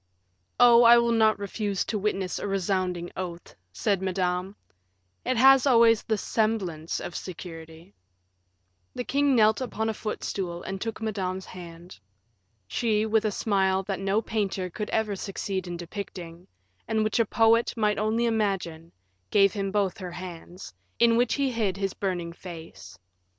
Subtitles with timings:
[0.59, 4.55] "Oh, I will not refuse to witness a resounding oath," said Madame;
[5.23, 7.93] "it has always the semblance of security."
[8.95, 11.99] The king knelt upon a footstool and took Madame's hand.
[12.67, 16.47] She, with a smile that no painter could ever succeed in depicting,
[16.87, 18.93] and which a poet might only imagine,
[19.29, 22.97] gave him both her hands, in which he hid his burning face.